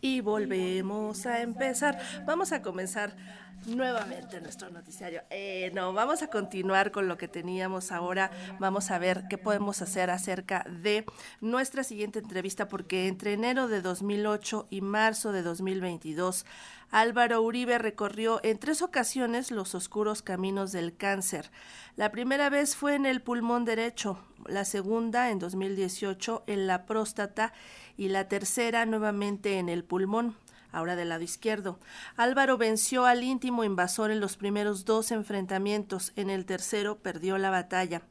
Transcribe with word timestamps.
y 0.00 0.20
volvemos 0.20 1.26
a 1.26 1.42
empezar. 1.42 1.98
Vamos 2.26 2.52
a 2.52 2.62
comenzar 2.62 3.16
nuevamente 3.66 4.40
nuestro 4.40 4.70
noticiario. 4.70 5.22
Eh, 5.30 5.70
no, 5.74 5.92
vamos 5.92 6.22
a 6.22 6.28
continuar 6.28 6.90
con 6.90 7.08
lo 7.08 7.18
que 7.18 7.28
teníamos 7.28 7.92
ahora. 7.92 8.30
Vamos 8.58 8.90
a 8.90 8.98
ver 8.98 9.24
qué 9.28 9.38
podemos 9.38 9.82
hacer 9.82 10.10
acerca 10.10 10.64
de 10.68 11.04
nuestra 11.40 11.84
siguiente 11.84 12.18
entrevista, 12.18 12.68
porque 12.68 13.08
entre 13.08 13.32
enero 13.32 13.68
de 13.68 13.82
2008 13.82 14.68
y 14.70 14.80
marzo 14.80 15.32
de 15.32 15.42
2022, 15.42 16.46
Álvaro 16.90 17.42
Uribe 17.42 17.78
recorrió 17.78 18.40
en 18.42 18.58
tres 18.58 18.82
ocasiones 18.82 19.50
los 19.50 19.74
oscuros 19.74 20.22
caminos 20.22 20.72
del 20.72 20.96
cáncer. 20.96 21.50
La 21.96 22.10
primera 22.10 22.48
vez 22.48 22.76
fue 22.76 22.94
en 22.94 23.06
el 23.06 23.20
pulmón 23.20 23.64
derecho, 23.64 24.18
la 24.48 24.64
segunda 24.64 25.30
en 25.30 25.38
2018 25.38 26.44
en 26.46 26.66
la 26.66 26.86
próstata 26.86 27.52
y 27.96 28.08
la 28.08 28.28
tercera 28.28 28.86
nuevamente 28.86 29.58
en 29.58 29.68
el 29.68 29.84
pulmón 29.84 30.36
ahora 30.72 30.96
del 30.96 31.08
lado 31.08 31.22
izquierdo. 31.22 31.78
Álvaro 32.16 32.58
venció 32.58 33.06
al 33.06 33.22
íntimo 33.22 33.64
invasor 33.64 34.10
en 34.10 34.20
los 34.20 34.36
primeros 34.36 34.84
dos 34.84 35.10
enfrentamientos, 35.10 36.12
en 36.16 36.30
el 36.30 36.44
tercero 36.44 36.98
perdió 36.98 37.38
la 37.38 37.50
batalla. 37.50 38.02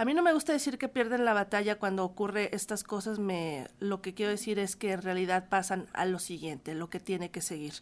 A 0.00 0.06
mí 0.06 0.14
no 0.14 0.22
me 0.22 0.32
gusta 0.32 0.54
decir 0.54 0.78
que 0.78 0.88
pierden 0.88 1.26
la 1.26 1.34
batalla 1.34 1.78
cuando 1.78 2.06
ocurre 2.06 2.48
estas 2.54 2.84
cosas, 2.84 3.18
me 3.18 3.68
lo 3.80 4.00
que 4.00 4.14
quiero 4.14 4.30
decir 4.30 4.58
es 4.58 4.74
que 4.74 4.92
en 4.92 5.02
realidad 5.02 5.50
pasan 5.50 5.88
a 5.92 6.06
lo 6.06 6.18
siguiente, 6.18 6.74
lo 6.74 6.88
que 6.88 7.00
tiene 7.00 7.30
que 7.30 7.42
seguir. 7.42 7.74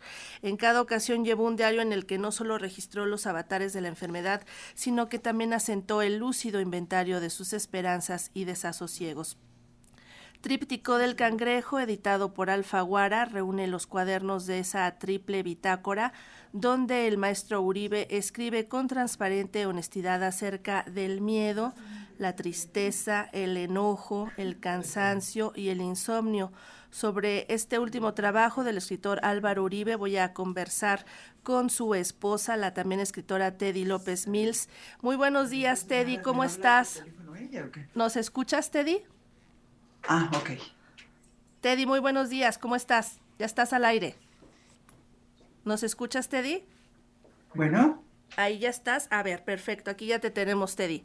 En 0.43 0.57
cada 0.57 0.83
ocasión 0.83 1.25
llevó 1.25 1.45
un 1.45 1.55
diario 1.55 1.81
en 1.81 1.93
el 1.93 2.07
que 2.07 2.19
no 2.19 2.33
solo 2.33 2.59
registró 2.59 3.07
los 3.07 3.29
avatares 3.29 3.73
de 3.73 3.83
la 3.83 3.87
enfermedad, 3.87 4.43
sino 4.75 5.09
que 5.09 5.21
también 5.21 5.53
asentó 5.53 6.03
el 6.03 6.17
lúcido 6.17 6.61
inventario 6.61 7.21
de 7.21 7.31
sus 7.31 7.53
esperanzas 7.53 8.33
y 8.35 8.47
desasosiegos. 8.47 9.39
Tríptico 10.41 10.99
del 10.99 11.17
Cangrejo, 11.17 11.81
editado 11.81 12.33
por 12.33 12.49
Alfaguara, 12.49 13.25
reúne 13.25 13.67
los 13.67 13.89
cuadernos 13.89 14.47
de 14.47 14.61
esa 14.61 14.89
triple 14.99 15.43
bitácora, 15.43 16.13
donde 16.53 17.09
el 17.09 17.19
maestro 17.19 17.61
Uribe 17.61 18.07
escribe 18.09 18.69
con 18.69 18.87
transparente 18.87 19.67
honestidad 19.67 20.23
acerca 20.23 20.85
del 20.85 21.21
miedo, 21.21 21.75
la 22.19 22.37
tristeza, 22.37 23.31
el 23.33 23.57
enojo, 23.57 24.31
el 24.37 24.61
cansancio 24.61 25.53
y 25.55 25.69
el 25.71 25.81
insomnio. 25.81 26.53
Sobre 26.91 27.47
este 27.53 27.79
último 27.79 28.15
trabajo 28.15 28.65
del 28.65 28.79
escritor 28.79 29.21
Álvaro 29.23 29.63
Uribe 29.63 29.97
voy 29.97 30.17
a 30.17 30.33
conversar 30.33 31.05
con 31.43 31.71
su 31.71 31.95
esposa, 31.95 32.57
la 32.57 32.75
también 32.75 33.01
escritora 33.01 33.57
Teddy 33.57 33.85
López 33.85 34.27
Mills. 34.27 34.69
Muy 35.01 35.17
buenos 35.17 35.51
días, 35.51 35.87
Teddy, 35.87 36.19
¿cómo 36.19 36.45
estás? 36.45 37.05
¿Nos 37.95 38.17
escuchas, 38.17 38.71
Teddy? 38.71 39.03
Ah, 40.09 40.31
ok. 40.35 40.51
Teddy, 41.61 41.87
muy 41.87 42.01
buenos 42.01 42.31
días, 42.31 42.59
¿cómo 42.59 42.75
estás? 42.75 43.21
Ya 43.39 43.47
estás 43.47 43.73
al 43.73 43.85
aire. 43.85 44.17
¿Nos 45.65 45.83
escuchas, 45.83 46.29
Teddy? 46.29 46.65
Bueno. 47.55 48.03
Ahí 48.37 48.59
ya 48.59 48.71
estás. 48.71 49.09
A 49.11 49.23
ver, 49.23 49.45
perfecto, 49.45 49.91
aquí 49.91 50.07
ya 50.07 50.19
te 50.19 50.31
tenemos, 50.31 50.75
Teddy. 50.75 51.05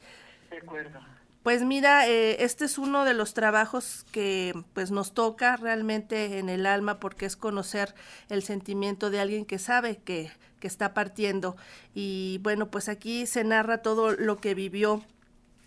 Pues 1.43 1.61
mira, 1.63 2.07
eh, 2.07 2.43
este 2.43 2.63
es 2.63 2.77
uno 2.77 3.03
de 3.03 3.13
los 3.13 3.33
trabajos 3.33 4.05
que 4.13 4.53
pues 4.73 4.91
nos 4.91 5.13
toca 5.13 5.57
realmente 5.57 6.39
en 6.39 6.47
el 6.47 6.65
alma 6.65 7.01
porque 7.01 7.25
es 7.25 7.35
conocer 7.35 7.93
el 8.29 8.43
sentimiento 8.43 9.09
de 9.09 9.19
alguien 9.19 9.45
que 9.45 9.59
sabe 9.59 9.97
que, 9.97 10.31
que 10.61 10.67
está 10.67 10.93
partiendo. 10.93 11.57
Y 11.93 12.39
bueno, 12.43 12.71
pues 12.71 12.87
aquí 12.87 13.25
se 13.25 13.43
narra 13.43 13.79
todo 13.79 14.13
lo 14.13 14.37
que 14.37 14.55
vivió 14.55 15.03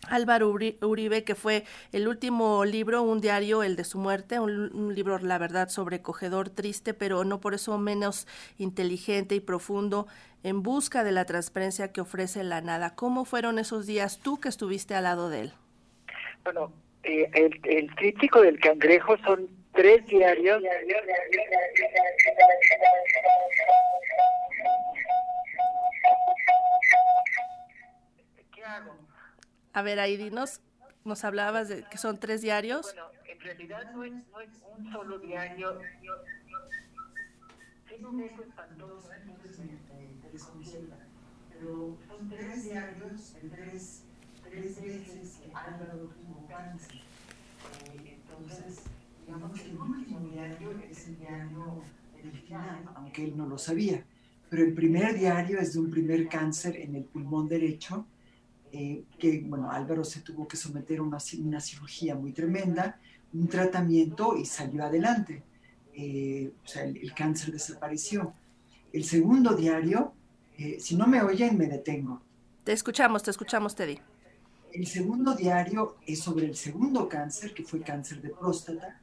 Álvaro 0.08 0.48
Uribe, 0.48 1.24
que 1.24 1.34
fue 1.34 1.64
el 1.92 2.08
último 2.08 2.64
libro, 2.64 3.02
un 3.02 3.20
diario, 3.20 3.62
el 3.62 3.76
de 3.76 3.84
su 3.84 3.98
muerte, 3.98 4.40
un, 4.40 4.94
libro, 4.94 5.18
la 5.18 5.38
verdad, 5.38 5.68
sobrecogedor, 5.68 6.50
triste, 6.50 6.94
pero 6.94 7.24
no 7.24 7.40
por 7.40 7.54
eso 7.54 7.76
menos 7.78 8.26
inteligente 8.58 9.34
y 9.34 9.40
profundo, 9.40 10.06
en 10.42 10.62
busca 10.62 11.04
de 11.04 11.12
la 11.12 11.24
transparencia 11.24 11.92
que 11.92 12.00
ofrece 12.00 12.44
la 12.44 12.60
nada. 12.60 12.94
¿Cómo 12.94 13.24
fueron 13.24 13.58
esos 13.58 13.86
días 13.86 14.20
tú 14.20 14.38
que 14.38 14.48
estuviste 14.48 14.94
al 14.94 15.04
lado 15.04 15.28
de 15.28 15.40
él? 15.40 15.52
Bueno, 16.44 16.72
eh, 17.02 17.28
el, 17.34 17.60
el 17.64 17.94
crítico 17.94 18.40
del 18.40 18.58
cangrejo 18.60 19.16
son 19.18 19.48
tres 19.76 20.04
diarios. 20.06 20.62
¿Qué 28.54 28.64
hago? 28.64 28.96
A 29.76 29.82
ver, 29.82 30.00
ahí 30.00 30.16
dinos, 30.16 30.62
nos 31.04 31.22
hablabas 31.22 31.68
de 31.68 31.84
que 31.84 31.98
son 31.98 32.18
tres 32.18 32.40
diarios. 32.40 32.94
Bueno, 32.94 33.10
en 33.28 33.40
realidad 33.40 33.92
no 33.92 34.04
es, 34.04 34.12
no 34.14 34.40
es 34.40 34.48
un 34.74 34.90
solo 34.90 35.18
diario. 35.18 35.78
Tengo 37.86 38.08
un 38.08 38.20
eco 38.22 38.42
espantoso, 38.42 39.10
entonces 39.12 39.58
me, 39.58 40.30
desconcierta. 40.32 40.96
Pero 41.50 41.98
son 42.08 42.30
tres 42.30 42.64
diarios, 42.64 43.34
tres, 43.54 44.04
tres 44.44 44.80
veces 44.80 45.40
que 45.44 45.54
Álvaro 45.54 46.08
tuvo 46.08 46.46
cáncer. 46.48 46.96
Eh, 47.92 48.18
entonces, 48.18 48.80
digamos 49.26 49.60
que 49.60 49.68
el 49.68 49.76
último 49.76 50.20
diario 50.20 50.70
es 50.90 51.06
el 51.08 51.18
diario 51.18 51.82
del 52.16 52.32
final, 52.32 52.82
aunque 52.94 53.24
él 53.24 53.36
no 53.36 53.44
lo 53.44 53.58
sabía. 53.58 54.02
Pero 54.48 54.64
el 54.64 54.72
primer 54.72 55.18
diario 55.18 55.58
es 55.58 55.74
de 55.74 55.80
un 55.80 55.90
primer 55.90 56.30
cáncer 56.30 56.76
en 56.78 56.96
el 56.96 57.04
pulmón 57.04 57.46
derecho 57.46 58.06
eh, 58.78 59.04
que, 59.18 59.40
bueno, 59.40 59.70
Álvaro 59.70 60.04
se 60.04 60.20
tuvo 60.20 60.46
que 60.46 60.58
someter 60.58 60.98
a 60.98 61.02
una, 61.02 61.16
una, 61.38 61.60
cirugía 61.60 62.14
muy 62.14 62.32
tremenda, 62.32 63.00
un 63.32 63.48
tratamiento 63.48 64.36
y 64.36 64.44
salió 64.44 64.84
adelante. 64.84 65.42
Eh, 65.94 66.52
o 66.62 66.68
sea, 66.68 66.84
el, 66.84 67.14
cáncer 67.14 67.52
desapareció. 67.52 68.34
El 68.92 69.04
segundo 69.04 69.54
diario, 69.54 70.12
eh, 70.58 70.76
si 70.78 70.94
no 70.94 71.06
me 71.06 71.22
oyen, 71.22 71.56
me 71.56 71.68
detengo. 71.68 72.20
Te 72.64 72.72
escuchamos, 72.72 73.22
te 73.22 73.30
escuchamos, 73.30 73.74
Teddy. 73.74 73.98
El 74.74 74.86
segundo 74.86 75.34
diario 75.34 75.96
es 76.06 76.18
sobre 76.20 76.44
el 76.44 76.54
segundo 76.54 77.08
cáncer, 77.08 77.54
que 77.54 77.64
fue 77.64 77.80
cáncer 77.80 78.20
de 78.20 78.28
próstata, 78.28 79.00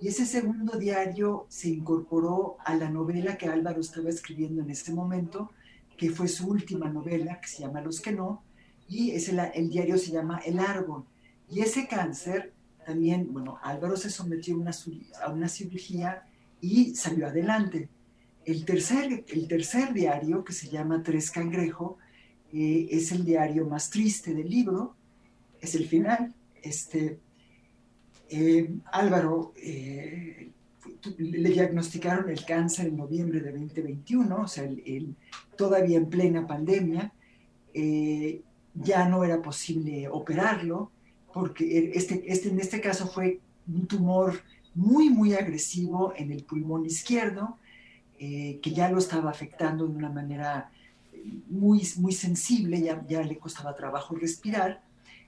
y 0.00 0.06
ese 0.06 0.26
segundo 0.26 0.78
diario 0.78 1.46
se 1.48 1.70
incorporó 1.70 2.56
a 2.64 2.76
la 2.76 2.88
novela 2.88 3.36
que 3.36 3.48
Álvaro 3.48 3.80
estaba 3.80 4.10
escribiendo 4.10 4.62
en 4.62 4.70
ese 4.70 4.92
momento, 4.92 5.50
que 5.96 6.10
fue 6.10 6.28
su 6.28 6.46
última 6.46 6.88
novela, 6.88 7.40
que 7.40 7.48
se 7.48 7.62
llama 7.62 7.80
Los 7.80 8.00
que 8.00 8.12
no, 8.12 8.44
y 8.88 9.10
es 9.12 9.28
el, 9.28 9.38
el, 9.54 9.68
diario 9.68 9.98
se 9.98 10.12
llama 10.12 10.40
El 10.44 10.58
Árbol. 10.58 11.04
Y 11.50 11.60
ese 11.60 11.86
cáncer 11.86 12.52
también, 12.84 13.32
bueno, 13.32 13.58
Álvaro 13.62 13.96
se 13.96 14.08
sometió 14.08 14.54
a 14.54 14.58
una, 14.58 14.70
a 15.22 15.30
una 15.30 15.48
cirugía 15.48 16.24
y 16.60 16.94
salió 16.94 17.26
adelante. 17.26 17.88
El 18.44 18.64
tercer, 18.64 19.24
el 19.28 19.46
tercer 19.46 19.92
diario, 19.92 20.42
que 20.42 20.54
se 20.54 20.68
llama 20.68 21.02
Tres 21.02 21.30
Cangrejo, 21.30 21.98
eh, 22.50 22.88
es 22.90 23.12
el 23.12 23.26
diario 23.26 23.66
más 23.66 23.90
triste 23.90 24.32
del 24.32 24.48
libro, 24.48 24.96
es 25.60 25.74
el 25.74 25.86
final. 25.86 26.34
Este, 26.62 27.18
eh, 28.30 28.70
Álvaro 28.90 29.52
eh, 29.56 30.50
le 31.18 31.50
diagnosticaron 31.50 32.30
el 32.30 32.42
cáncer 32.46 32.86
en 32.86 32.96
noviembre 32.96 33.40
de 33.40 33.52
2021, 33.52 34.34
o 34.34 34.48
sea, 34.48 34.64
el, 34.64 35.14
todavía 35.56 35.98
en 35.98 36.08
plena 36.08 36.46
pandemia 36.46 37.12
ya 38.82 39.08
no 39.08 39.24
era 39.24 39.40
posible 39.42 40.08
operarlo, 40.08 40.90
porque 41.32 41.92
este, 41.94 42.24
este, 42.26 42.48
en 42.48 42.60
este 42.60 42.80
caso 42.80 43.06
fue 43.06 43.40
un 43.66 43.86
tumor 43.86 44.40
muy, 44.74 45.10
muy 45.10 45.34
agresivo 45.34 46.12
en 46.16 46.32
el 46.32 46.44
pulmón 46.44 46.86
izquierdo, 46.86 47.58
eh, 48.18 48.58
que 48.62 48.72
ya 48.72 48.90
lo 48.90 48.98
estaba 48.98 49.30
afectando 49.30 49.86
de 49.86 49.94
una 49.94 50.10
manera 50.10 50.70
muy, 51.48 51.86
muy 51.96 52.12
sensible, 52.12 52.80
ya, 52.80 53.04
ya 53.08 53.22
le 53.22 53.38
costaba 53.38 53.74
trabajo 53.74 54.14
respirar. 54.14 54.82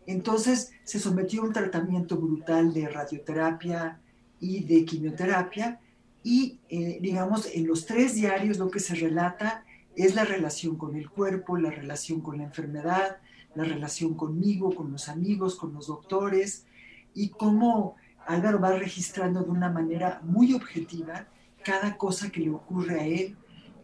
Entonces 0.07 0.73
se 0.85 0.99
sometió 0.99 1.43
a 1.43 1.47
un 1.47 1.53
tratamiento 1.53 2.17
brutal 2.17 2.73
de 2.73 2.89
radioterapia 2.89 4.01
y 4.41 4.65
de 4.65 4.85
quimioterapia 4.85 5.79
y, 6.23 6.59
eh, 6.69 6.99
digamos, 7.01 7.49
en 7.55 7.67
los 7.67 7.87
tres 7.87 8.15
diarios 8.15 8.59
lo 8.59 8.71
que 8.71 8.81
se 8.81 8.95
relata 8.95 9.65
es 9.97 10.15
la 10.15 10.25
relación 10.25 10.77
con 10.77 10.97
el 10.97 11.11
cuerpo, 11.11 11.57
la 11.57 11.71
relación 11.71 12.21
con 12.21 12.39
la 12.39 12.45
enfermedad, 12.45 13.19
la 13.55 13.65
relación 13.65 14.15
conmigo, 14.15 14.75
con 14.75 14.93
los 14.93 15.09
amigos, 15.09 15.57
con 15.57 15.73
los 15.75 15.89
doctores, 15.89 16.67
y 17.15 17.31
cómo 17.31 17.97
Álvaro 18.27 18.61
va 18.61 18.73
registrando 18.73 19.43
de 19.43 19.51
una 19.51 19.71
manera 19.71 20.21
muy 20.23 20.53
objetiva 20.55 21.29
cada 21.65 21.97
cosa 21.97 22.31
que 22.31 22.41
le 22.41 22.51
ocurre 22.51 23.01
a 23.01 23.07
él, 23.07 23.37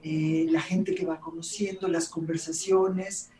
eh, 0.03 0.47
la 0.51 0.61
gente 0.61 0.95
que 0.95 1.05
va 1.05 1.21
conociendo, 1.21 1.89
las 1.89 2.09
conversaciones, 2.09 3.31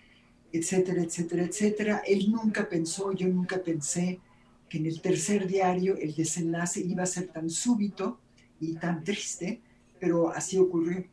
etcétera, 0.53 1.03
etcétera, 1.03 1.45
etcétera. 1.45 2.03
Él 2.07 2.31
nunca 2.31 2.69
pensó, 2.69 3.13
yo 3.13 3.29
nunca 3.29 3.63
pensé 3.63 4.21
que 4.69 4.79
en 4.79 4.87
el 4.87 5.01
tercer 5.01 5.47
diario 5.47 5.97
el 5.97 6.15
desenlace 6.15 6.81
iba 6.81 7.05
a 7.05 7.07
ser 7.07 7.29
tan 7.29 7.51
súbito 7.51 8.19
y 8.61 8.75
tan 8.75 9.05
triste, 9.05 9.63
pero 10.01 10.31
así 10.31 10.59
ocurrió. 10.59 11.05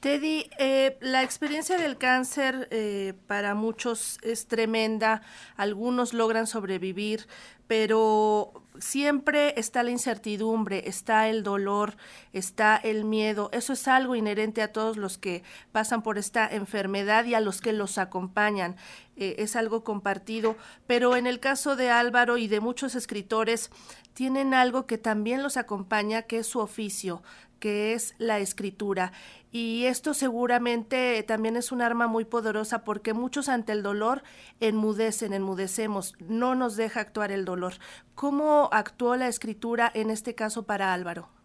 Teddy, 0.00 0.50
eh, 0.58 0.98
la 1.00 1.22
experiencia 1.22 1.78
del 1.78 1.96
cáncer 1.96 2.68
eh, 2.70 3.14
para 3.26 3.54
muchos 3.54 4.18
es 4.22 4.46
tremenda, 4.46 5.22
algunos 5.56 6.12
logran 6.12 6.46
sobrevivir, 6.46 7.26
pero 7.66 8.62
siempre 8.78 9.58
está 9.58 9.82
la 9.82 9.90
incertidumbre, 9.90 10.88
está 10.88 11.28
el 11.28 11.42
dolor, 11.42 11.96
está 12.32 12.76
el 12.76 13.04
miedo. 13.04 13.48
Eso 13.52 13.72
es 13.72 13.88
algo 13.88 14.14
inherente 14.14 14.62
a 14.62 14.72
todos 14.72 14.96
los 14.96 15.18
que 15.18 15.42
pasan 15.72 16.02
por 16.02 16.18
esta 16.18 16.46
enfermedad 16.46 17.24
y 17.24 17.34
a 17.34 17.40
los 17.40 17.60
que 17.60 17.72
los 17.72 17.98
acompañan. 17.98 18.76
Eh, 19.16 19.36
es 19.38 19.56
algo 19.56 19.82
compartido. 19.82 20.56
Pero 20.86 21.16
en 21.16 21.26
el 21.26 21.40
caso 21.40 21.76
de 21.76 21.90
Álvaro 21.90 22.36
y 22.36 22.48
de 22.48 22.60
muchos 22.60 22.94
escritores, 22.94 23.70
tienen 24.14 24.54
algo 24.54 24.86
que 24.86 24.98
también 24.98 25.42
los 25.42 25.56
acompaña, 25.56 26.22
que 26.22 26.38
es 26.38 26.46
su 26.46 26.60
oficio, 26.60 27.22
que 27.58 27.94
es 27.94 28.14
la 28.18 28.38
escritura. 28.38 29.12
Y 29.50 29.84
esto 29.86 30.12
seguramente 30.12 31.22
también 31.22 31.56
es 31.56 31.72
un 31.72 31.80
arma 31.80 32.06
muy 32.06 32.24
poderosa 32.24 32.84
porque 32.84 33.14
muchos 33.14 33.48
ante 33.48 33.72
el 33.72 33.82
dolor 33.82 34.22
enmudecen, 34.60 35.32
enmudecemos, 35.32 36.14
no 36.20 36.54
nos 36.54 36.76
deja 36.76 37.00
actuar 37.00 37.32
el 37.32 37.44
dolor. 37.44 37.74
¿Cómo 38.14 38.68
actuó 38.72 39.16
la 39.16 39.28
escritura 39.28 39.90
en 39.94 40.10
este 40.10 40.34
caso 40.34 40.64
para 40.64 40.92
Álvaro? 40.92 41.35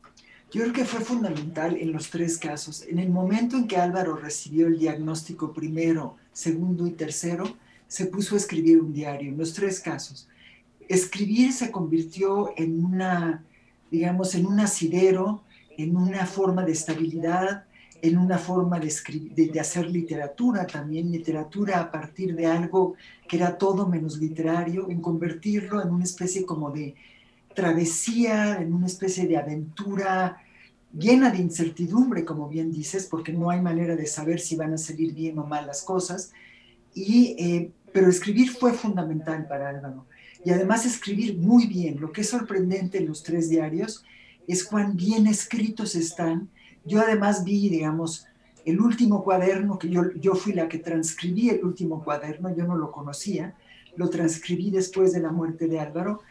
Yo 0.51 0.63
creo 0.63 0.73
que 0.73 0.83
fue 0.83 0.99
fundamental 0.99 1.77
en 1.77 1.93
los 1.93 2.09
tres 2.09 2.37
casos. 2.37 2.83
En 2.85 2.99
el 2.99 3.09
momento 3.09 3.55
en 3.55 3.67
que 3.67 3.77
Álvaro 3.77 4.17
recibió 4.17 4.67
el 4.67 4.77
diagnóstico 4.77 5.53
primero, 5.53 6.17
segundo 6.33 6.85
y 6.85 6.91
tercero, 6.91 7.45
se 7.87 8.07
puso 8.07 8.35
a 8.35 8.37
escribir 8.37 8.81
un 8.81 8.91
diario, 8.91 9.29
en 9.29 9.37
los 9.37 9.53
tres 9.53 9.79
casos. 9.79 10.27
Escribir 10.89 11.53
se 11.53 11.71
convirtió 11.71 12.53
en 12.57 12.83
una, 12.83 13.45
digamos, 13.89 14.35
en 14.35 14.45
un 14.45 14.59
asidero, 14.59 15.41
en 15.77 15.95
una 15.95 16.25
forma 16.25 16.65
de 16.65 16.73
estabilidad, 16.73 17.63
en 18.01 18.17
una 18.17 18.37
forma 18.37 18.77
de, 18.77 18.93
de, 19.33 19.59
hacer 19.59 19.89
literatura, 19.89 20.67
también 20.67 21.11
literatura 21.11 21.79
a 21.79 21.91
partir 21.91 22.35
de 22.35 22.47
algo 22.47 22.95
que 23.25 23.37
era 23.37 23.57
todo 23.57 23.87
menos 23.87 24.17
literario, 24.17 24.89
en 24.89 24.99
convertirlo 24.99 25.81
en 25.81 25.91
una 25.91 26.03
especie 26.03 26.45
como 26.45 26.71
de 26.71 26.95
travesía, 27.53 28.61
en 28.61 28.73
una 28.73 28.87
especie 28.87 29.27
de 29.27 29.37
aventura 29.37 30.37
llena 30.97 31.29
de 31.29 31.39
incertidumbre, 31.39 32.25
como 32.25 32.49
bien 32.49 32.71
dices, 32.71 33.07
porque 33.09 33.31
no 33.31 33.49
hay 33.49 33.61
manera 33.61 33.95
de 33.95 34.05
saber 34.05 34.39
si 34.39 34.55
van 34.55 34.73
a 34.73 34.77
salir 34.77 35.13
bien 35.13 35.39
o 35.39 35.45
mal 35.45 35.65
las 35.65 35.83
cosas. 35.83 36.33
Y, 36.93 37.35
eh, 37.39 37.71
pero 37.93 38.09
escribir 38.09 38.49
fue 38.49 38.73
fundamental 38.73 39.47
para 39.47 39.69
Álvaro. 39.69 40.05
Y 40.43 40.51
además 40.51 40.85
escribir 40.85 41.37
muy 41.37 41.67
bien. 41.67 42.01
Lo 42.01 42.11
que 42.11 42.21
es 42.21 42.29
sorprendente 42.29 42.97
en 42.97 43.07
los 43.07 43.23
tres 43.23 43.49
diarios 43.49 44.03
es 44.47 44.63
cuán 44.63 44.97
bien 44.97 45.27
escritos 45.27 45.95
están 45.95 46.49
yo 46.83 46.99
además 46.99 47.43
vi, 47.43 47.69
digamos, 47.69 48.27
el 48.65 48.79
último 48.79 49.23
cuaderno, 49.23 49.77
que 49.77 49.89
yo, 49.89 50.11
yo 50.13 50.35
fui 50.35 50.53
la 50.53 50.67
que 50.67 50.79
transcribí 50.79 51.49
el 51.49 51.63
último 51.63 52.03
cuaderno, 52.03 52.55
yo 52.55 52.65
no 52.65 52.75
lo 52.75 52.91
conocía, 52.91 53.55
lo 53.95 54.09
transcribí 54.09 54.71
después 54.71 55.13
de 55.13 55.19
la 55.19 55.31
muerte 55.31 55.67
de 55.67 55.79
Álvaro, 55.79 56.21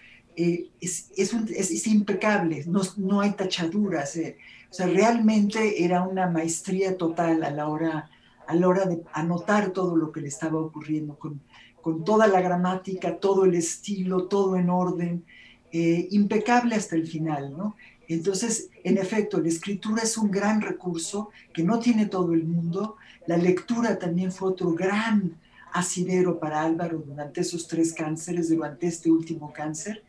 eh, 0.42 0.70
es, 0.80 1.10
es, 1.18 1.34
es, 1.34 1.86
impecable, 1.86 2.64
no, 2.66 2.80
no 2.96 3.20
hay 3.20 3.32
tachaduras, 3.32 4.16
eh, 4.16 4.38
o 4.70 4.72
sea, 4.72 4.86
realmente 4.86 5.84
era 5.84 6.02
una 6.02 6.30
maestría 6.30 6.96
total 6.96 7.44
a 7.44 7.50
la 7.50 7.68
hora, 7.68 8.08
a 8.46 8.54
la 8.54 8.66
hora 8.66 8.86
de 8.86 9.02
anotar 9.12 9.68
todo 9.74 9.96
lo 9.96 10.12
que 10.12 10.22
le 10.22 10.28
estaba 10.28 10.58
ocurriendo, 10.58 11.18
con, 11.18 11.42
con 11.82 12.04
toda 12.04 12.26
la 12.26 12.40
gramática, 12.40 13.18
todo 13.18 13.44
el 13.44 13.54
estilo, 13.54 14.28
todo 14.28 14.56
en 14.56 14.70
orden, 14.70 15.26
eh, 15.72 16.08
impecable 16.10 16.74
hasta 16.74 16.96
el 16.96 17.06
final, 17.06 17.54
¿no? 17.54 17.76
Entonces, 18.08 18.70
en 18.82 18.96
efecto, 18.96 19.42
la 19.42 19.48
escritura 19.48 20.02
es 20.02 20.16
un 20.16 20.30
gran 20.30 20.62
recurso 20.62 21.28
que 21.52 21.64
no 21.64 21.80
tiene 21.80 22.06
todo 22.06 22.32
el 22.32 22.44
mundo. 22.44 22.96
La 23.26 23.36
lectura 23.36 23.98
también 23.98 24.32
fue 24.32 24.48
otro 24.48 24.72
gran 24.72 25.36
asidero 25.72 26.40
para 26.40 26.62
Álvaro 26.62 27.04
durante 27.06 27.42
esos 27.42 27.68
tres 27.68 27.92
cánceres, 27.92 28.48
durante 28.48 28.86
este 28.86 29.10
último 29.10 29.52
cáncer. 29.52 30.02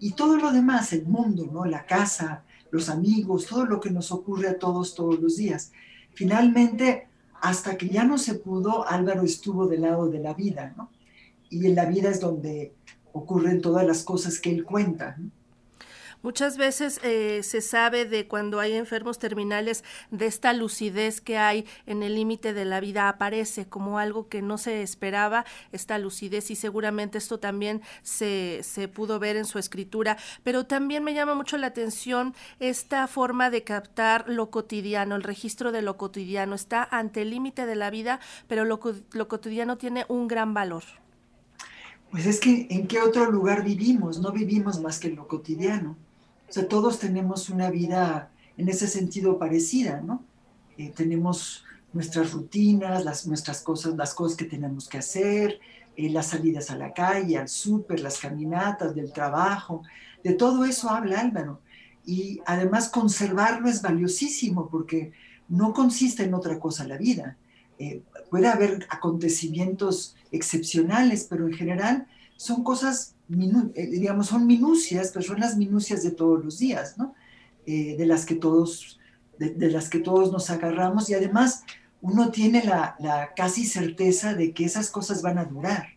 Y 0.00 0.12
todo 0.12 0.36
lo 0.38 0.50
demás, 0.50 0.92
el 0.92 1.06
mundo, 1.06 1.48
¿no? 1.52 1.66
la 1.66 1.84
casa, 1.84 2.42
los 2.70 2.88
amigos, 2.88 3.46
todo 3.46 3.66
lo 3.66 3.80
que 3.80 3.90
nos 3.90 4.10
ocurre 4.10 4.48
a 4.48 4.58
todos 4.58 4.94
todos 4.94 5.20
los 5.20 5.36
días. 5.36 5.72
Finalmente, 6.14 7.06
hasta 7.40 7.76
que 7.76 7.88
ya 7.88 8.04
no 8.04 8.18
se 8.18 8.34
pudo, 8.34 8.88
Álvaro 8.88 9.22
estuvo 9.22 9.66
del 9.66 9.82
lado 9.82 10.08
de 10.08 10.18
la 10.18 10.34
vida, 10.34 10.74
¿no? 10.76 10.90
Y 11.50 11.66
en 11.66 11.74
la 11.74 11.84
vida 11.84 12.10
es 12.10 12.20
donde 12.20 12.72
ocurren 13.12 13.60
todas 13.60 13.86
las 13.86 14.02
cosas 14.02 14.38
que 14.38 14.50
él 14.50 14.64
cuenta. 14.64 15.16
Muchas 16.22 16.58
veces 16.58 17.00
eh, 17.02 17.42
se 17.42 17.62
sabe 17.62 18.04
de 18.04 18.28
cuando 18.28 18.60
hay 18.60 18.74
enfermos 18.74 19.18
terminales 19.18 19.84
de 20.10 20.26
esta 20.26 20.52
lucidez 20.52 21.22
que 21.22 21.38
hay 21.38 21.64
en 21.86 22.02
el 22.02 22.14
límite 22.14 22.52
de 22.52 22.66
la 22.66 22.80
vida, 22.80 23.08
aparece 23.08 23.66
como 23.66 23.98
algo 23.98 24.28
que 24.28 24.42
no 24.42 24.58
se 24.58 24.82
esperaba, 24.82 25.46
esta 25.72 25.98
lucidez 25.98 26.50
y 26.50 26.56
seguramente 26.56 27.16
esto 27.16 27.40
también 27.40 27.80
se, 28.02 28.60
se 28.62 28.86
pudo 28.86 29.18
ver 29.18 29.36
en 29.36 29.46
su 29.46 29.58
escritura, 29.58 30.18
pero 30.44 30.66
también 30.66 31.04
me 31.04 31.14
llama 31.14 31.34
mucho 31.34 31.56
la 31.56 31.68
atención 31.68 32.34
esta 32.58 33.06
forma 33.06 33.48
de 33.48 33.64
captar 33.64 34.28
lo 34.28 34.50
cotidiano, 34.50 35.16
el 35.16 35.22
registro 35.22 35.72
de 35.72 35.80
lo 35.80 35.96
cotidiano, 35.96 36.54
está 36.54 36.86
ante 36.90 37.22
el 37.22 37.30
límite 37.30 37.64
de 37.64 37.76
la 37.76 37.88
vida, 37.88 38.20
pero 38.46 38.66
lo, 38.66 38.78
lo 39.12 39.28
cotidiano 39.28 39.78
tiene 39.78 40.04
un 40.08 40.28
gran 40.28 40.52
valor. 40.52 40.84
Pues 42.10 42.26
es 42.26 42.40
que 42.40 42.66
en 42.70 42.88
qué 42.88 43.00
otro 43.00 43.30
lugar 43.30 43.64
vivimos, 43.64 44.18
no 44.20 44.32
vivimos 44.32 44.80
más 44.80 44.98
que 44.98 45.08
en 45.08 45.16
lo 45.16 45.28
cotidiano. 45.28 45.96
O 46.50 46.52
sea, 46.52 46.66
todos 46.66 46.98
tenemos 46.98 47.48
una 47.48 47.70
vida 47.70 48.32
en 48.56 48.68
ese 48.68 48.88
sentido 48.88 49.38
parecida, 49.38 50.00
¿no? 50.00 50.24
Eh, 50.76 50.92
tenemos 50.94 51.64
nuestras 51.92 52.32
rutinas, 52.32 53.04
las, 53.04 53.24
nuestras 53.28 53.62
cosas, 53.62 53.94
las 53.94 54.14
cosas 54.14 54.36
que 54.36 54.46
tenemos 54.46 54.88
que 54.88 54.98
hacer, 54.98 55.60
eh, 55.96 56.10
las 56.10 56.26
salidas 56.26 56.72
a 56.72 56.76
la 56.76 56.92
calle, 56.92 57.38
al 57.38 57.48
súper, 57.48 58.00
las 58.00 58.18
caminatas, 58.18 58.96
del 58.96 59.12
trabajo, 59.12 59.82
de 60.24 60.32
todo 60.32 60.64
eso 60.64 60.90
habla 60.90 61.20
Álvaro. 61.20 61.60
Y 62.04 62.40
además 62.46 62.88
conservarlo 62.88 63.68
es 63.68 63.80
valiosísimo 63.80 64.68
porque 64.68 65.12
no 65.48 65.72
consiste 65.72 66.24
en 66.24 66.34
otra 66.34 66.58
cosa 66.58 66.84
la 66.84 66.96
vida. 66.96 67.36
Eh, 67.78 68.02
puede 68.28 68.48
haber 68.48 68.88
acontecimientos 68.90 70.16
excepcionales, 70.32 71.28
pero 71.30 71.46
en 71.46 71.54
general 71.54 72.08
son 72.36 72.64
cosas 72.64 73.14
digamos, 73.36 74.26
son 74.26 74.46
minucias, 74.46 75.10
pero 75.12 75.24
son 75.24 75.40
las 75.40 75.56
minucias 75.56 76.02
de 76.02 76.10
todos 76.10 76.44
los 76.44 76.58
días, 76.58 76.98
¿no? 76.98 77.14
Eh, 77.66 77.96
de, 77.96 78.06
las 78.06 78.26
que 78.26 78.34
todos, 78.34 78.98
de, 79.38 79.70
las 79.70 79.88
que 79.88 80.00
todos 80.00 80.32
nos 80.32 80.50
agarramos 80.50 81.08
y 81.10 81.14
además 81.14 81.62
uno 82.02 82.30
tiene 82.30 82.64
la, 82.64 82.96
la, 82.98 83.32
casi 83.36 83.66
certeza 83.66 84.34
de 84.34 84.52
que 84.52 84.64
esas 84.64 84.90
cosas 84.90 85.22
van 85.22 85.38
a 85.38 85.44
durar, 85.44 85.88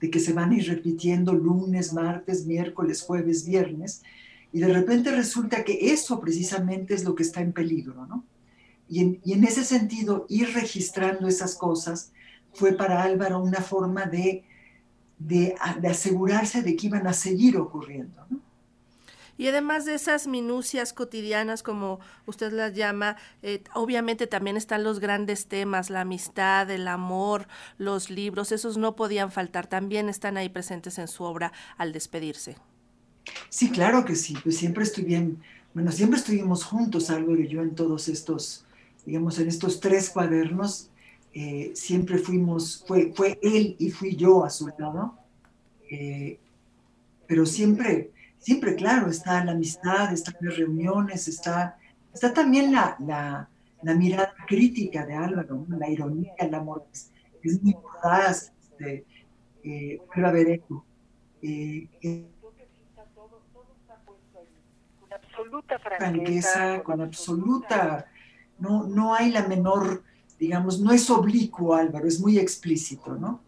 de 0.00 0.10
que 0.10 0.18
se 0.18 0.32
van 0.32 0.50
a 0.50 0.56
ir 0.56 0.66
repitiendo 0.66 1.32
lunes, 1.32 1.92
martes, 1.92 2.46
miércoles, 2.46 3.02
jueves, 3.02 3.46
viernes, 3.46 4.02
y 4.52 4.60
de 4.60 4.72
repente 4.72 5.12
resulta 5.12 5.62
que 5.62 5.92
eso 5.92 6.18
precisamente 6.18 6.94
es 6.94 7.04
lo 7.04 7.14
que 7.14 7.22
está 7.22 7.40
en 7.40 7.52
peligro, 7.52 8.06
¿no? 8.06 8.24
Y 8.88 9.00
en, 9.00 9.20
y 9.24 9.34
en 9.34 9.44
ese 9.44 9.62
sentido, 9.62 10.26
ir 10.28 10.52
registrando 10.52 11.28
esas 11.28 11.54
cosas 11.54 12.10
fue 12.52 12.72
para 12.72 13.04
Álvaro 13.04 13.40
una 13.40 13.60
forma 13.60 14.06
de 14.06 14.44
de, 15.20 15.54
asegurarse 15.88 16.62
de 16.62 16.74
que 16.74 16.86
iban 16.88 17.06
a 17.06 17.12
seguir 17.12 17.56
ocurriendo. 17.56 18.26
Y 19.36 19.48
además 19.48 19.86
de 19.86 19.94
esas 19.94 20.26
minucias 20.26 20.92
cotidianas, 20.92 21.62
como 21.62 22.00
usted 22.26 22.52
las 22.52 22.74
llama, 22.74 23.16
eh, 23.42 23.62
obviamente 23.74 24.26
también 24.26 24.58
están 24.58 24.84
los 24.84 24.98
grandes 24.98 25.46
temas, 25.46 25.88
la 25.88 26.02
amistad, 26.02 26.70
el 26.70 26.86
amor, 26.86 27.48
los 27.78 28.10
libros, 28.10 28.52
esos 28.52 28.76
no 28.76 28.96
podían 28.96 29.30
faltar, 29.30 29.66
también 29.66 30.10
están 30.10 30.36
ahí 30.36 30.50
presentes 30.50 30.98
en 30.98 31.08
su 31.08 31.24
obra 31.24 31.52
al 31.78 31.92
despedirse. 31.92 32.56
Sí, 33.48 33.70
claro 33.70 34.04
que 34.04 34.14
sí, 34.14 34.36
pues 34.42 34.58
siempre 34.58 34.84
estuvimos, 34.84 35.38
bueno, 35.72 35.90
siempre 35.90 36.18
estuvimos 36.18 36.64
juntos, 36.64 37.08
Álvaro 37.08 37.40
y 37.40 37.48
yo, 37.48 37.62
en 37.62 37.74
todos 37.74 38.08
estos, 38.08 38.64
digamos, 39.06 39.38
en 39.38 39.48
estos 39.48 39.80
tres 39.80 40.10
cuadernos, 40.10 40.90
eh, 41.32 41.72
siempre 41.74 42.18
fuimos, 42.18 42.84
fue, 42.86 43.12
fue 43.14 43.38
él 43.42 43.76
y 43.78 43.90
fui 43.90 44.16
yo 44.16 44.44
a 44.44 44.50
su 44.50 44.68
lado, 44.78 45.16
eh, 45.90 46.38
pero 47.26 47.46
siempre, 47.46 48.10
siempre, 48.38 48.74
claro, 48.74 49.08
está 49.08 49.44
la 49.44 49.52
amistad, 49.52 50.12
están 50.12 50.34
las 50.40 50.56
reuniones, 50.56 51.28
está, 51.28 51.78
está 52.12 52.32
también 52.32 52.72
la, 52.72 52.96
la, 52.98 53.48
la 53.82 53.94
mirada 53.94 54.34
crítica 54.46 55.06
de 55.06 55.14
Álvaro, 55.14 55.64
la 55.68 55.88
ironía, 55.88 56.32
el 56.38 56.54
amor, 56.54 56.86
es, 56.92 57.12
es 57.42 57.62
muy 57.62 57.74
mordaz, 57.74 58.52
este, 58.60 59.04
eh, 59.62 60.00
a 60.12 60.30
ver 60.32 60.48
eco. 60.48 60.84
Eh, 61.42 61.88
con 65.00 65.12
absoluta 65.12 65.78
franqueza, 65.78 66.82
con 66.82 67.00
absoluta, 67.00 68.06
no, 68.58 68.86
no 68.86 69.14
hay 69.14 69.30
la 69.30 69.46
menor 69.46 70.02
digamos, 70.40 70.80
no 70.80 70.90
es 70.90 71.10
oblicuo, 71.10 71.74
Álvaro, 71.74 72.08
es 72.08 72.18
muy 72.18 72.38
explícito, 72.38 73.14
¿no? 73.14 73.42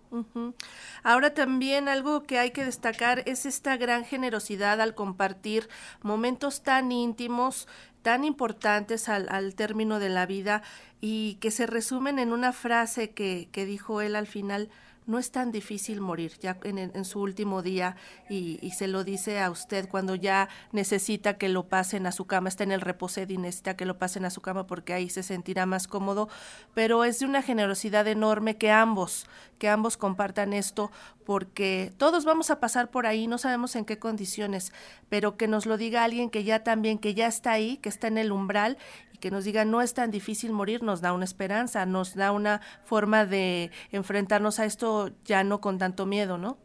Ahora 1.02 1.32
también 1.32 1.88
algo 1.88 2.25
que 2.25 2.38
hay 2.38 2.50
que 2.50 2.66
destacar 2.66 3.22
es 3.25 3.46
esta 3.46 3.78
gran 3.78 4.04
generosidad 4.04 4.78
al 4.78 4.94
compartir 4.94 5.70
momentos 6.02 6.62
tan 6.62 6.92
íntimos, 6.92 7.66
tan 8.02 8.25
importantes 8.25 9.08
al, 9.08 9.26
al 9.30 9.54
término 9.54 10.00
de 10.00 10.11
la 10.11 10.26
vida 10.26 10.62
y 11.00 11.37
que 11.40 11.50
se 11.50 11.66
resumen 11.66 12.18
en 12.18 12.30
una 12.30 12.52
frase 12.52 13.12
que, 13.12 13.49
que 13.52 13.64
dijo 13.64 14.02
él 14.02 14.14
al 14.14 14.26
final, 14.26 14.68
no 15.06 15.18
es 15.18 15.30
tan 15.30 15.52
difícil 15.52 16.00
morir 16.00 16.32
ya 16.40 16.59
en, 16.64 17.04
su 17.04 17.21
último 17.21 17.62
día 17.62 17.97
y, 18.28 18.59
se 18.73 18.88
lo 18.88 19.04
dice 19.04 19.40
a 19.40 19.50
usted 19.50 19.88
cuando 19.88 20.14
ya 20.14 20.49
necesita 20.73 21.37
que 21.37 21.49
lo 21.49 21.68
pasen 21.68 22.06
a 22.06 22.12
su 22.12 22.26
cama, 22.26 22.49
está 22.49 22.64
en 22.64 22.73
el 22.73 22.80
reposed 22.80 23.28
y 23.28 23.37
necesita 23.37 23.76
que 23.76 23.85
lo 23.85 23.99
pasen 23.99 24.25
a 24.25 24.30
su 24.30 24.40
cama 24.40 24.66
porque 24.66 24.94
ahí 24.94 25.11
se 25.11 25.23
sentirá 25.23 25.66
más 25.66 25.87
cómodo, 25.87 26.28
pero 26.75 27.04
es 27.04 27.18
de 27.18 27.26
una 27.26 27.42
generosidad 27.42 28.06
enorme 28.06 28.56
que 28.56 28.71
ambos, 28.71 29.26
que 29.59 29.68
ambos 29.68 29.97
compartan 29.97 30.52
esto 30.52 30.90
porque 31.25 31.92
todos 31.99 32.25
vamos 32.25 32.50
a 32.50 32.61
pasar 32.61 32.90
por 32.90 33.06
ahí, 33.06 33.26
no 33.26 33.38
sabemos 33.38 33.76
en 33.76 33.85
qué 33.85 33.99
condiciones, 33.99 34.73
pero 35.09 35.37
que 35.37 35.49
nos 35.49 35.66
lo 35.66 35.76
diga 35.76 36.04
alguien 36.04 36.30
que 36.30 36.44
ya 36.44 36.64
también, 36.64 36.99
que 36.99 37.14
ya 37.14 37.26
está 37.26 37.52
ahí, 37.52 37.76
que 37.78 37.88
está 37.88 38.09
en 38.09 38.18
el 38.18 38.32
umbral 38.32 38.78
y 39.12 39.12
que 39.23 39.31
nos 39.31 39.45
diga 39.45 39.64
no 39.64 39.81
es 39.81 39.95
tan 39.95 40.11
difícil 40.11 40.52
morir, 40.52 40.83
nos 40.83 41.00
da 41.00 41.12
una 41.12 41.25
esperanza, 41.25 41.87
nos 41.87 42.17
da 42.17 42.33
una 42.33 42.61
forma 42.83 43.25
de 43.25 43.71
enfrentarnos 43.93 44.59
a 44.59 44.64
esto 44.64 45.12
ya 45.25 45.45
no 45.45 45.61
con 45.61 45.79
tanto 45.79 46.07
miedo, 46.07 46.38
¿no? 46.38 46.59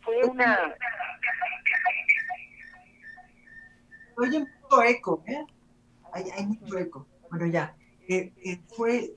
Fue 0.00 0.24
una... 0.24 0.74
Oye, 4.16 4.38
mucho 4.40 4.82
eco, 4.82 5.22
¿eh? 5.26 5.44
Hay, 6.14 6.46
mucho 6.46 6.78
eco. 6.78 7.06
Bueno, 7.30 7.46
ya. 7.46 7.76
Eh, 8.08 8.32
eh, 8.42 8.60
fue 8.74 9.14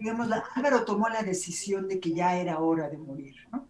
digamos, 0.00 0.28
Álvaro 0.54 0.86
tomó 0.86 1.10
la 1.10 1.22
decisión 1.22 1.88
de 1.88 2.00
que 2.00 2.14
ya 2.14 2.38
era 2.38 2.58
hora 2.60 2.88
de 2.88 2.96
morir. 2.96 3.34
¿no? 3.52 3.68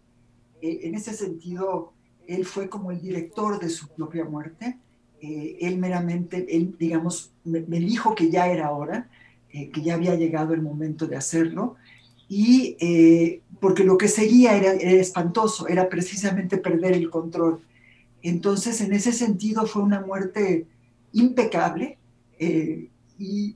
Eh, 0.61 0.79
en 0.83 0.95
ese 0.95 1.13
sentido, 1.13 1.93
él 2.27 2.45
fue 2.45 2.69
como 2.69 2.91
el 2.91 3.01
director 3.01 3.59
de 3.59 3.69
su 3.69 3.87
propia 3.89 4.25
muerte. 4.25 4.77
Eh, 5.21 5.57
él 5.61 5.77
meramente, 5.77 6.45
él, 6.55 6.75
digamos, 6.77 7.31
me, 7.43 7.61
dijo 7.61 8.13
que 8.13 8.29
ya 8.29 8.47
era 8.47 8.71
hora, 8.71 9.09
eh, 9.51 9.69
que 9.69 9.81
ya 9.81 9.95
había 9.95 10.15
llegado 10.15 10.53
el 10.53 10.61
momento 10.61 11.07
de 11.07 11.15
hacerlo. 11.15 11.75
Y 12.29 12.75
porque 13.61 13.85
lo 13.85 13.97
que 13.97 14.09
seguía 14.09 14.57
era, 14.57 14.73
era, 14.73 14.91
espantoso, 14.91 15.69
era 15.69 15.87
precisamente 15.87 16.57
perder 16.57 16.93
el 16.93 17.09
control. 17.09 17.61
Entonces, 18.21 18.81
en 18.81 18.91
ese 18.91 19.13
sentido, 19.13 19.65
fue 19.65 19.81
una 19.81 20.01
muerte 20.01 20.65
impecable. 21.13 21.97
y 23.17 23.55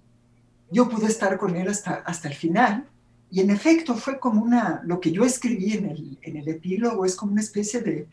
yo 0.72 0.88
pude 0.88 1.08
estar 1.08 1.38
con 1.38 1.56
él 1.58 1.68
hasta, 1.68 1.96
hasta 1.96 2.30
el 2.30 2.34
final. 2.34 2.88
Y 3.30 3.42
en 3.42 3.50
efecto 3.50 3.96
fue 3.96 4.20
como 4.20 4.42
una, 4.42 4.82
lo 4.86 5.00
que 5.00 5.12
yo 5.12 5.24
escribí 5.24 5.74
en 5.74 5.86
el, 5.86 6.18
en 6.22 6.38
el 6.38 6.48
epílogo 6.48 7.06
es 7.06 7.16
como 7.16 7.34
una 7.34 7.42
especie 7.42 7.82
de, 7.82 8.08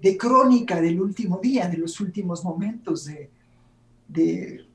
de, 0.00 0.16
crónica 0.16 0.80
del 0.80 1.00
último 1.00 1.38
día, 1.38 1.68
de 1.68 1.78
los 1.78 2.00
últimos 2.00 2.44
momentos. 2.44 3.08
De, 4.08 4.66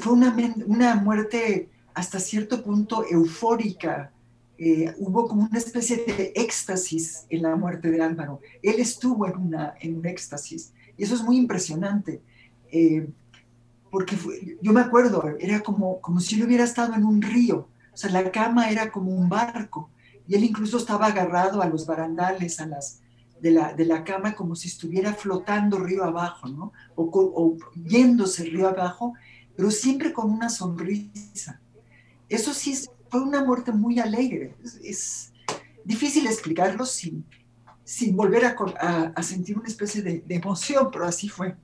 fue 0.00 0.12
una, 0.12 0.34
una, 0.66 0.94
muerte 0.96 1.68
hasta 1.94 2.18
cierto 2.20 2.62
punto 2.62 3.04
eufórica. 3.08 4.10
Eh, 4.56 4.94
hubo 4.98 5.26
como 5.26 5.44
una 5.44 5.58
especie 5.58 6.04
de 6.04 6.32
éxtasis 6.34 7.26
en 7.28 7.42
la 7.42 7.56
muerte 7.56 7.90
de 7.90 8.02
Álvaro. 8.02 8.40
Él 8.62 8.76
estuvo 8.78 9.26
en, 9.26 9.36
una, 9.36 9.74
en 9.80 9.96
un 9.96 10.06
éxtasis. 10.06 10.72
Y 10.96 11.04
eso 11.04 11.14
es 11.14 11.22
muy 11.22 11.36
impresionante. 11.36 12.20
Eh, 12.70 13.06
porque 13.94 14.16
yo 14.60 14.72
me 14.72 14.80
acuerdo, 14.80 15.22
era 15.38 15.60
como, 15.60 16.00
como 16.00 16.18
si 16.18 16.34
él 16.34 16.44
hubiera 16.44 16.64
estado 16.64 16.94
en 16.94 17.04
un 17.04 17.22
río, 17.22 17.68
o 17.92 17.96
sea, 17.96 18.10
la 18.10 18.32
cama 18.32 18.68
era 18.68 18.90
como 18.90 19.12
un 19.12 19.28
barco, 19.28 19.88
y 20.26 20.34
él 20.34 20.42
incluso 20.42 20.78
estaba 20.78 21.06
agarrado 21.06 21.62
a 21.62 21.68
los 21.68 21.86
barandales, 21.86 22.58
a 22.58 22.66
las, 22.66 22.98
de 23.40 23.50
la, 23.50 23.72
de 23.74 23.84
la 23.84 24.04
cama, 24.04 24.34
como 24.34 24.54
si 24.54 24.68
estuviera 24.68 25.12
flotando 25.14 25.78
río 25.78 26.04
abajo, 26.04 26.48
¿no? 26.48 26.72
O, 26.94 27.04
o 27.12 27.56
yéndose 27.74 28.44
río 28.44 28.68
abajo, 28.68 29.14
pero 29.56 29.70
siempre 29.70 30.12
con 30.12 30.30
una 30.30 30.48
sonrisa. 30.48 31.60
Eso 32.28 32.54
sí 32.54 32.74
fue 33.10 33.20
una 33.20 33.44
muerte 33.44 33.72
muy 33.72 33.98
alegre. 33.98 34.56
Es, 34.82 35.32
difícil 35.84 36.26
explicarlo 36.26 36.86
sin, 36.86 37.26
sin 37.84 38.16
volver 38.16 38.46
a, 38.46 38.56
a, 39.14 39.22
sentir 39.22 39.58
una 39.58 39.68
especie 39.68 40.00
de 40.00 40.24
emoción, 40.30 40.88
pero 40.90 41.04
así 41.04 41.28
fue 41.28 41.54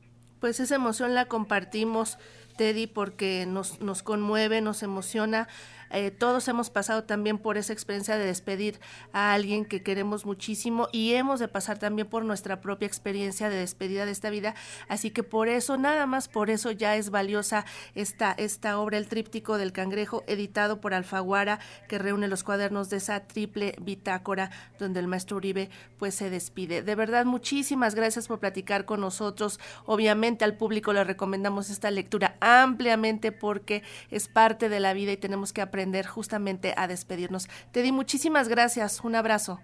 pues 0.41 0.59
esa 0.59 0.75
emoción 0.75 1.15
la 1.15 1.27
compartimos, 1.27 2.19
Teddy, 2.57 2.87
porque 2.87 3.47
nos, 3.47 3.81
nos 3.81 4.03
conmueve, 4.03 4.63
nos 4.63 4.83
emociona 4.83 5.49
eh, 5.91 6.11
todos 6.11 6.47
hemos 6.49 6.71
pasado 6.71 7.05
también 7.05 7.39
por 7.39 7.57
esa 7.57 7.73
experiencia 7.73 8.17
de 8.17 8.25
despedir 8.25 8.81
a 9.13 9.33
alguien 9.33 9.65
que 9.65 9.83
queremos 9.83 10.25
muchísimo 10.25 10.89
y 10.93 11.15
hemos 11.15 11.41
de 11.41 11.49
pasar 11.49 11.79
también 11.79 12.09
por 12.09 12.25
nuestra 12.25 12.61
propia 12.61 12.87
experiencia 12.87 13.51
de 13.51 13.57
despedida 13.57 14.07
de 14.07 14.13
esta 14.13 14.31
vida. 14.31 14.55
Así 14.89 15.11
que 15.11 15.23
por 15.23 15.49
eso, 15.49 15.77
nada 15.77 16.07
más 16.07 16.29
por 16.29 16.51
eso 16.51 16.71
ya 16.71 16.97
es 16.97 17.11
valiosa 17.11 17.65
esta, 17.95 18.33
esta 18.33 18.79
obra, 18.79 18.99
el 18.99 19.09
tríptico 19.09 19.59
del 19.59 19.73
cangrejo, 19.73 20.25
editado 20.27 20.81
por 20.81 20.95
Alfaguara, 20.95 21.59
que 21.89 21.99
reúne 21.99 22.29
los 22.29 22.45
cuadernos 22.45 22.91
de 22.91 22.99
esa 22.99 23.21
triple 23.27 23.75
bitácora 23.81 24.51
donde 24.79 25.01
el 25.01 25.09
maestro 25.09 25.37
Uribe 25.39 25.71
pues 25.99 26.15
se 26.15 26.31
despide. 26.31 26.83
De 26.83 26.95
verdad, 26.95 27.25
muchísimas 27.25 27.95
gracias 27.95 28.29
por 28.29 28.39
platicar 28.39 28.85
con 28.85 29.01
nosotros. 29.01 29.61
Obviamente 29.87 30.45
al 30.45 30.57
público 30.57 30.93
le 30.93 31.05
recomendamos 31.05 31.71
esta 31.71 31.91
lectura 31.91 32.37
ampliamente 32.41 33.33
porque 33.33 33.83
es 34.11 34.29
parte 34.29 34.69
de 34.69 34.81
la 34.81 34.93
vida 34.93 35.13
y 35.13 35.17
tenemos 35.17 35.53
que 35.53 35.63
aprender 35.81 36.07
justamente 36.07 36.75
a 36.77 36.87
despedirnos. 36.87 37.49
Te 37.73 37.81
di 37.81 37.91
muchísimas 37.91 38.49
gracias, 38.49 39.01
un 39.03 39.15
abrazo. 39.15 39.61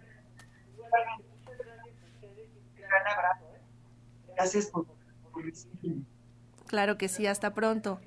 Gracias 4.34 4.66
por, 4.66 4.86
Claro 6.66 6.96
que 6.96 7.08
sí, 7.08 7.26
hasta 7.26 7.52
pronto. 7.52 8.00